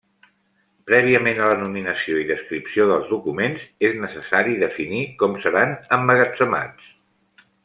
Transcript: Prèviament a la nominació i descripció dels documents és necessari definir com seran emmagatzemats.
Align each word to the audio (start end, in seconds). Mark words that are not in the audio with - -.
Prèviament 0.91 1.41
a 1.41 1.49
la 1.51 1.57
nominació 1.59 2.17
i 2.21 2.25
descripció 2.31 2.89
dels 2.93 3.07
documents 3.13 3.69
és 3.91 3.95
necessari 4.07 4.59
definir 4.67 5.07
com 5.23 5.41
seran 5.45 5.77
emmagatzemats. 6.01 6.91